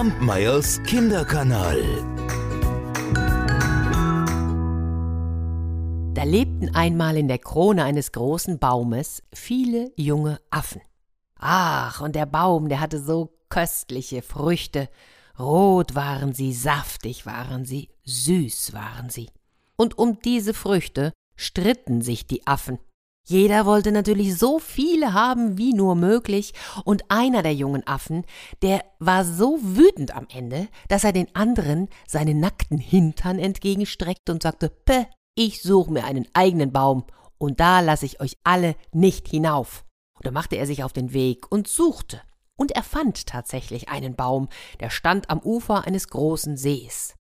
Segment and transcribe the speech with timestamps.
[0.00, 1.78] Kampmeyers Kinderkanal.
[6.14, 10.80] Da lebten einmal in der Krone eines großen Baumes viele junge Affen.
[11.38, 14.88] Ach, und der Baum, der hatte so köstliche Früchte.
[15.38, 19.28] Rot waren sie, saftig waren sie, süß waren sie.
[19.76, 22.78] Und um diese Früchte stritten sich die Affen.
[23.30, 26.52] Jeder wollte natürlich so viele haben wie nur möglich,
[26.84, 28.24] und einer der jungen Affen,
[28.60, 34.42] der war so wütend am Ende, dass er den anderen seinen nackten Hintern entgegenstreckte und
[34.42, 35.06] sagte, Päh,
[35.36, 37.04] ich suche mir einen eigenen Baum,
[37.38, 39.84] und da lasse ich euch alle nicht hinauf.
[40.16, 42.20] Und da machte er sich auf den Weg und suchte.
[42.56, 44.48] Und er fand tatsächlich einen Baum,
[44.80, 47.14] der stand am Ufer eines großen Sees.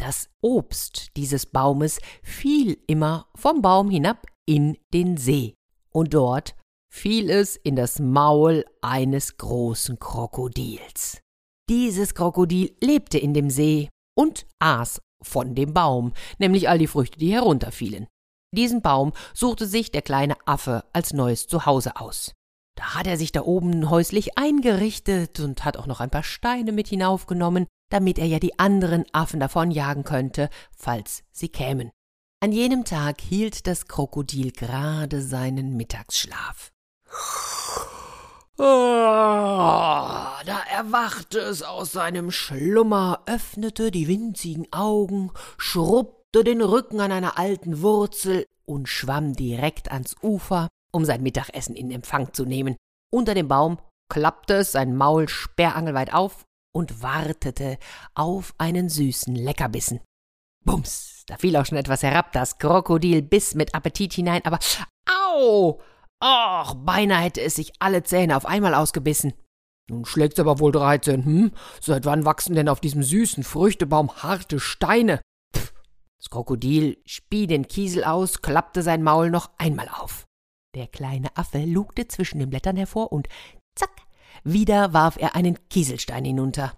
[0.00, 5.54] Das Obst dieses Baumes fiel immer vom Baum hinab in den See,
[5.90, 6.54] und dort
[6.92, 11.20] fiel es in das Maul eines großen Krokodils.
[11.68, 17.18] Dieses Krokodil lebte in dem See und aß von dem Baum, nämlich all die Früchte,
[17.18, 18.06] die herunterfielen.
[18.54, 22.32] Diesen Baum suchte sich der kleine Affe als neues Zuhause aus.
[22.76, 26.72] Da hat er sich da oben häuslich eingerichtet und hat auch noch ein paar Steine
[26.72, 31.90] mit hinaufgenommen, damit er ja die anderen Affen davonjagen könnte, falls sie kämen.
[32.44, 36.72] An jenem Tag hielt das Krokodil gerade seinen Mittagsschlaf.
[38.58, 47.12] Ah, da erwachte es aus seinem Schlummer, öffnete die winzigen Augen, schrubbte den Rücken an
[47.12, 52.76] einer alten Wurzel und schwamm direkt ans Ufer, um sein Mittagessen in Empfang zu nehmen.
[53.10, 53.78] Unter dem Baum
[54.12, 57.78] klappte es sein Maul sperrangelweit auf und wartete
[58.12, 60.00] auf einen süßen Leckerbissen.
[60.66, 64.58] Bums, da fiel auch schon etwas herab, das Krokodil biss mit Appetit hinein, aber
[65.08, 65.80] au!
[66.22, 69.34] Och, beinahe hätte es sich alle Zähne auf einmal ausgebissen.
[69.90, 71.52] Nun schlägt's aber wohl dreizehn, hm?
[71.80, 75.20] Seit wann wachsen denn auf diesem süßen Früchtebaum harte Steine?
[75.54, 75.74] Pff.
[76.18, 80.24] Das Krokodil spie den Kiesel aus, klappte sein Maul noch einmal auf.
[80.74, 83.28] Der kleine Affe lugte zwischen den Blättern hervor und
[83.76, 83.90] zack,
[84.42, 86.74] wieder warf er einen Kieselstein hinunter.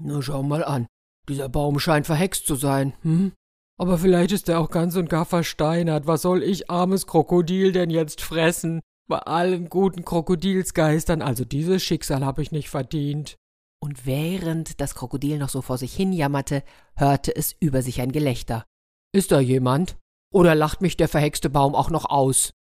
[0.00, 0.86] Na, schau mal an.
[1.28, 3.32] Dieser Baum scheint verhext zu sein, hm?
[3.78, 6.06] Aber vielleicht ist er auch ganz und gar versteinert.
[6.06, 8.80] Was soll ich, armes Krokodil, denn jetzt fressen?
[9.08, 13.36] Bei allen guten Krokodilsgeistern, also dieses Schicksal habe ich nicht verdient.
[13.80, 16.64] Und während das Krokodil noch so vor sich hin jammerte,
[16.96, 18.64] hörte es über sich ein Gelächter.
[19.12, 19.96] Ist da jemand?
[20.32, 22.52] Oder lacht mich der verhexte Baum auch noch aus?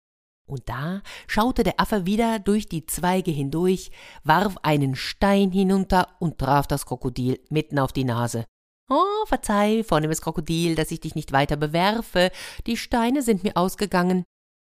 [0.46, 3.90] Und da schaute der Affe wieder durch die Zweige hindurch,
[4.24, 8.44] warf einen Stein hinunter und traf das Krokodil mitten auf die Nase.
[8.90, 12.30] Oh, verzeih, vornehmes Krokodil, dass ich dich nicht weiter bewerfe.
[12.66, 14.24] Die Steine sind mir ausgegangen.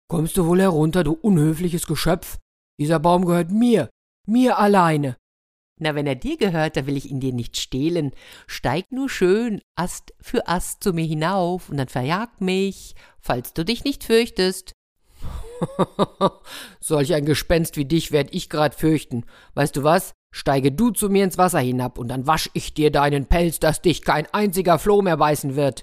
[0.08, 2.38] Kommst du wohl herunter, du unhöfliches Geschöpf?
[2.80, 3.90] Dieser Baum gehört mir,
[4.26, 5.16] mir alleine.
[5.78, 8.12] Na, wenn er dir gehört, da will ich ihn dir nicht stehlen.
[8.46, 13.64] Steig nur schön Ast für Ast zu mir hinauf und dann verjag mich, falls du
[13.64, 14.72] dich nicht fürchtest.
[16.80, 19.24] Solch ein Gespenst wie dich werd ich grad fürchten.
[19.54, 20.12] Weißt du was?
[20.32, 23.80] Steige du zu mir ins Wasser hinab, und dann wasch ich dir deinen Pelz, dass
[23.80, 25.82] dich kein einziger Floh mehr beißen wird.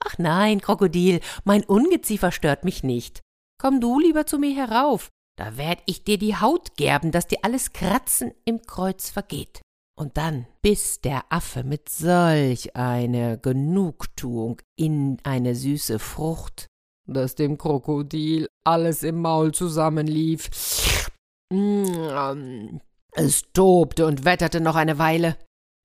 [0.00, 3.20] Ach nein, Krokodil, mein Ungeziefer stört mich nicht.
[3.60, 7.38] Komm du lieber zu mir herauf, da werd ich dir die Haut gerben, dass dir
[7.42, 9.62] alles Kratzen im Kreuz vergeht.
[9.96, 16.66] Und dann biss der Affe mit solch einer Genugtuung in eine süße Frucht,
[17.06, 21.08] dass dem Krokodil alles im Maul zusammenlief.
[21.50, 22.78] Mm,
[23.12, 25.36] es tobte und wetterte noch eine Weile,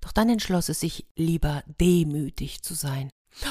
[0.01, 3.09] doch dann entschloss es sich, lieber demütig zu sein.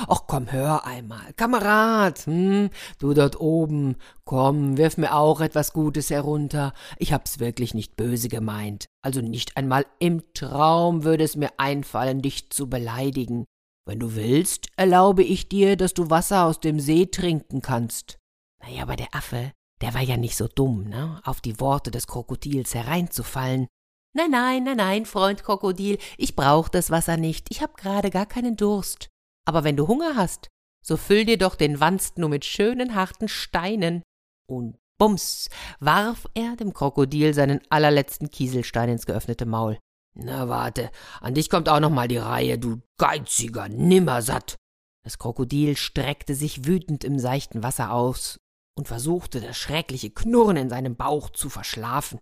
[0.08, 6.10] Ach komm, hör einmal, Kamerad, hm, du dort oben, komm, wirf mir auch etwas Gutes
[6.10, 6.72] herunter.
[6.98, 8.86] Ich hab's wirklich nicht böse gemeint.
[9.02, 13.44] Also nicht einmal im Traum würde es mir einfallen, dich zu beleidigen.
[13.86, 18.18] Wenn du willst, erlaube ich dir, dass du Wasser aus dem See trinken kannst.
[18.60, 22.08] Naja, aber der Affe, der war ja nicht so dumm, ne, auf die Worte des
[22.08, 23.68] Krokodils hereinzufallen.
[24.12, 28.26] Nein, nein, nein, nein, Freund Krokodil, ich brauch das Wasser nicht, ich hab gerade gar
[28.26, 29.08] keinen Durst.
[29.46, 30.48] Aber wenn du Hunger hast,
[30.84, 34.02] so füll dir doch den Wanst nur mit schönen harten Steinen.
[34.48, 39.78] Und bums warf er dem Krokodil seinen allerletzten Kieselstein ins geöffnete Maul.
[40.18, 40.90] Na warte,
[41.20, 44.56] an dich kommt auch noch mal die Reihe, du geiziger Nimmersatt.
[45.04, 48.38] Das Krokodil streckte sich wütend im seichten Wasser aus
[48.76, 52.18] und versuchte, das schreckliche Knurren in seinem Bauch zu verschlafen.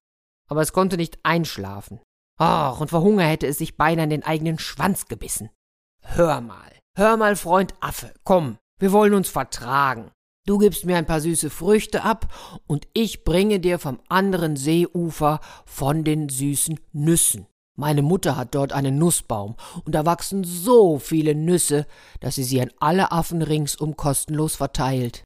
[0.50, 2.00] Aber es konnte nicht einschlafen.
[2.38, 5.50] Ach, und vor Hunger hätte es sich beinahe in den eigenen Schwanz gebissen.
[6.02, 10.10] Hör mal, hör mal, Freund Affe, komm, wir wollen uns vertragen.
[10.46, 15.40] Du gibst mir ein paar süße Früchte ab, und ich bringe dir vom anderen Seeufer
[15.64, 17.46] von den süßen Nüssen.
[17.76, 21.86] Meine Mutter hat dort einen Nussbaum, und da wachsen so viele Nüsse,
[22.20, 25.24] dass sie sie an alle Affen ringsum kostenlos verteilt.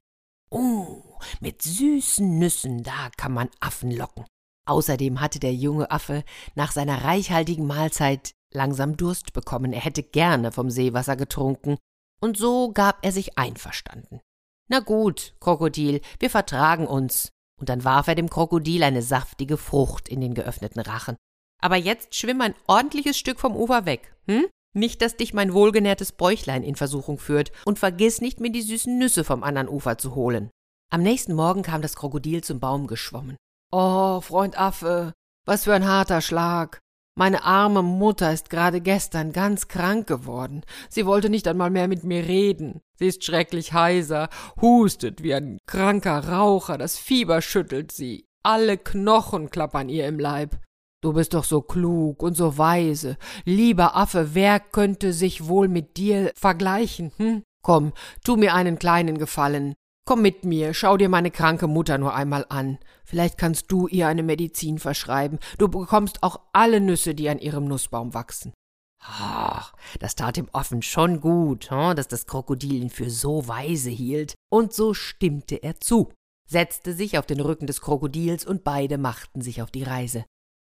[0.49, 1.03] Oh,
[1.41, 4.25] mit süßen Nüssen, da kann man Affen locken.
[4.67, 6.23] Außerdem hatte der junge Affe
[6.55, 11.77] nach seiner reichhaltigen Mahlzeit langsam Durst bekommen, er hätte gerne vom Seewasser getrunken,
[12.19, 14.21] und so gab er sich einverstanden.
[14.69, 17.31] Na gut, Krokodil, wir vertragen uns.
[17.59, 21.17] Und dann warf er dem Krokodil eine saftige Frucht in den geöffneten Rachen.
[21.61, 24.45] Aber jetzt schwimm ein ordentliches Stück vom Ufer weg, hm?
[24.75, 28.97] Nicht, dass dich mein wohlgenährtes Bäuchlein in Versuchung führt, und vergiss nicht, mir die süßen
[28.97, 30.51] Nüsse vom anderen Ufer zu holen.
[30.91, 33.35] Am nächsten Morgen kam das Krokodil zum Baum geschwommen.
[33.71, 35.13] Oh, Freund Affe,
[35.45, 36.79] was für ein harter Schlag.
[37.15, 40.63] Meine arme Mutter ist gerade gestern ganz krank geworden.
[40.89, 42.79] Sie wollte nicht einmal mehr mit mir reden.
[42.95, 44.29] Sie ist schrecklich heiser,
[44.61, 48.25] hustet wie ein kranker Raucher, das Fieber schüttelt sie.
[48.41, 50.57] Alle Knochen klappern ihr im Leib.
[51.01, 53.17] Du bist doch so klug und so weise.
[53.45, 57.43] Lieber Affe, wer könnte sich wohl mit dir vergleichen, hm?
[57.61, 57.93] Komm,
[58.23, 59.75] tu mir einen kleinen Gefallen.
[60.05, 62.79] Komm mit mir, schau dir meine kranke Mutter nur einmal an.
[63.05, 65.39] Vielleicht kannst du ihr eine Medizin verschreiben.
[65.57, 68.53] Du bekommst auch alle Nüsse, die an ihrem Nussbaum wachsen.
[69.01, 73.89] Ach, das tat dem Affen schon gut, hm, dass das Krokodil ihn für so weise
[73.89, 74.35] hielt.
[74.51, 76.11] Und so stimmte er zu,
[76.49, 80.25] setzte sich auf den Rücken des Krokodils und beide machten sich auf die Reise.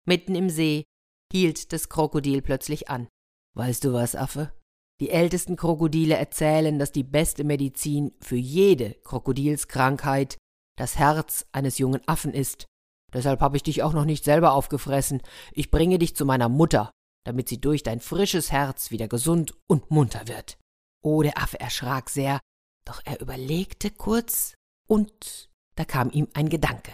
[0.06, 0.84] Mitten im See
[1.32, 3.08] hielt das Krokodil plötzlich an.
[3.56, 4.52] Weißt du was, Affe?
[5.00, 10.38] Die ältesten Krokodile erzählen, dass die beste Medizin für jede Krokodilskrankheit
[10.78, 12.66] das Herz eines jungen Affen ist.
[13.12, 15.22] Deshalb habe ich dich auch noch nicht selber aufgefressen.
[15.52, 16.90] Ich bringe dich zu meiner Mutter,
[17.24, 20.58] damit sie durch dein frisches Herz wieder gesund und munter wird.
[21.02, 22.40] Oh, der Affe erschrak sehr,
[22.84, 24.54] doch er überlegte kurz,
[24.88, 26.92] und da kam ihm ein Gedanke.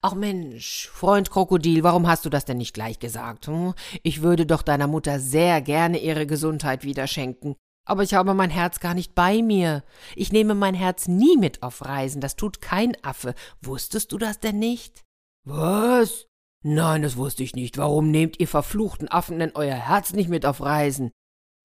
[0.00, 3.48] Ach Mensch, Freund Krokodil, warum hast du das denn nicht gleich gesagt?
[3.48, 3.74] Hm?
[4.04, 7.56] Ich würde doch deiner Mutter sehr gerne ihre Gesundheit wieder schenken.
[7.84, 9.82] Aber ich habe mein Herz gar nicht bei mir.
[10.14, 13.34] Ich nehme mein Herz nie mit auf Reisen, das tut kein Affe.
[13.60, 15.04] Wusstest du das denn nicht?
[15.44, 16.26] Was?
[16.62, 17.76] Nein, das wusste ich nicht.
[17.76, 21.10] Warum nehmt ihr verfluchten Affen denn euer Herz nicht mit auf Reisen?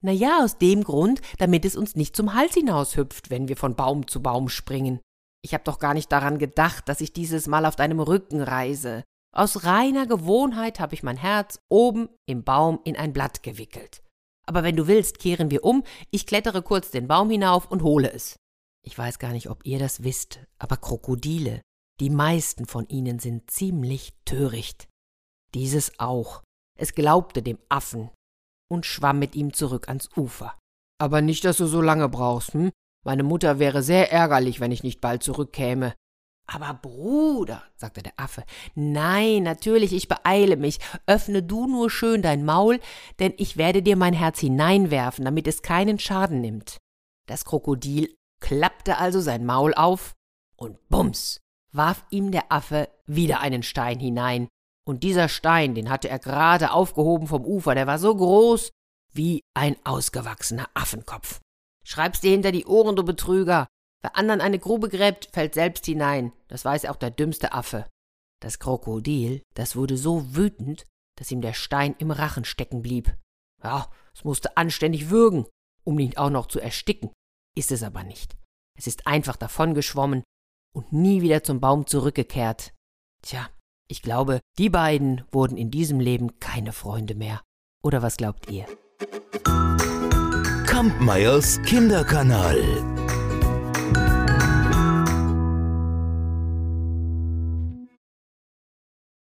[0.01, 3.75] Na ja, aus dem Grund, damit es uns nicht zum Hals hinaushüpft, wenn wir von
[3.75, 5.01] Baum zu Baum springen.
[5.44, 9.04] Ich habe doch gar nicht daran gedacht, dass ich dieses Mal auf deinem Rücken reise.
[9.36, 14.01] Aus reiner Gewohnheit habe ich mein Herz oben im Baum in ein Blatt gewickelt.
[14.45, 18.12] Aber wenn du willst, kehren wir um, ich klettere kurz den Baum hinauf und hole
[18.12, 18.38] es.
[18.86, 21.62] Ich weiß gar nicht, ob ihr das wisst, aber Krokodile,
[22.00, 24.88] die meisten von ihnen sind ziemlich töricht.
[25.54, 26.44] Dieses auch.
[26.78, 28.10] Es glaubte dem Affen
[28.69, 30.57] und schwamm mit ihm zurück ans Ufer.
[31.00, 32.72] Aber nicht, dass du so lange brauchst, hm?
[33.03, 35.94] Meine Mutter wäre sehr ärgerlich, wenn ich nicht bald zurückkäme.
[36.45, 38.44] Aber Bruder, sagte der Affe,
[38.75, 40.79] nein, natürlich, ich beeile mich.
[41.07, 42.79] Öffne du nur schön dein Maul,
[43.19, 46.77] denn ich werde dir mein Herz hineinwerfen, damit es keinen Schaden nimmt.
[47.27, 50.13] Das Krokodil klappte also sein Maul auf,
[50.57, 51.39] und bums
[51.71, 54.47] warf ihm der Affe wieder einen Stein hinein.
[54.85, 58.71] Und dieser Stein, den hatte er gerade aufgehoben vom Ufer, der war so groß
[59.13, 61.39] wie ein ausgewachsener Affenkopf.
[61.83, 63.68] Schreib's dir hinter die Ohren, du Betrüger.
[64.01, 66.33] Wer anderen eine Grube gräbt, fällt selbst hinein.
[66.47, 67.85] Das weiß auch der dümmste Affe.
[68.41, 70.85] Das Krokodil, das wurde so wütend,
[71.18, 73.15] dass ihm der Stein im Rachen stecken blieb.
[73.63, 75.46] Ja, es musste anständig würgen,
[75.86, 77.12] um ihn auch noch zu ersticken.
[77.55, 78.36] Ist es aber nicht.
[78.77, 80.24] Es ist einfach davongeschwommen
[80.75, 82.74] und nie wieder zum Baum zurückgekehrt.
[83.22, 83.50] Tja,
[83.88, 87.41] ich glaube, die beiden wurden in diesem Leben keine Freunde mehr.
[87.84, 88.65] Oder was glaubt ihr?
[90.74, 92.58] Kampmeyers Kinderkanal.